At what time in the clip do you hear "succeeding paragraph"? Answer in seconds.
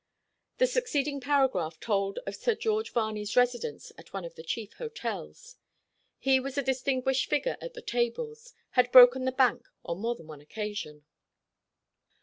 0.65-1.79